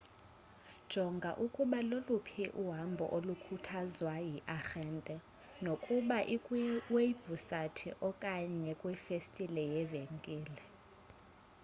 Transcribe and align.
jonga 0.91 1.31
ukuba 1.45 1.79
loluphi 1.89 2.43
uhambo 2.63 3.05
olukhuthazwa 3.15 4.13
yiarhente 4.29 5.15
nokuba 5.63 6.17
ikwiwebhusayithi 6.35 7.89
okanye 8.09 8.71
kwifestile 8.81 9.61
yevenkile 9.73 10.63